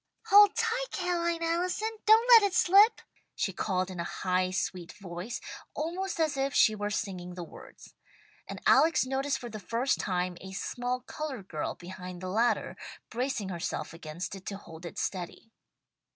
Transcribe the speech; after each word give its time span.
"Hold 0.29 0.55
tight, 0.55 0.87
Ca'line 0.93 1.43
Allison! 1.43 1.91
Don't 2.07 2.27
let 2.29 2.41
it 2.41 2.55
slip!" 2.55 3.01
she 3.35 3.53
called 3.53 3.91
in 3.91 3.99
a 3.99 4.03
high 4.03 4.49
sweet 4.49 4.93
voice, 4.93 5.39
almost 5.75 6.19
as 6.19 6.37
if 6.37 6.55
she 6.55 6.73
were 6.73 6.89
singing 6.89 7.35
the 7.35 7.43
words, 7.43 7.93
and 8.47 8.59
Alex 8.65 9.05
noticed 9.05 9.37
for 9.37 9.51
the 9.51 9.59
first 9.59 9.99
time, 9.99 10.37
a 10.41 10.53
small 10.53 11.01
coloured 11.01 11.47
girl 11.47 11.75
behind 11.75 12.19
the 12.19 12.29
ladder, 12.29 12.75
bracing 13.11 13.49
herself 13.49 13.93
against 13.93 14.33
it 14.33 14.47
to 14.47 14.57
hold 14.57 14.87
it 14.87 14.97
steady. 14.97 15.51